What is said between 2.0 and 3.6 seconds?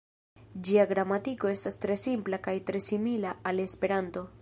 simpla kaj tre simila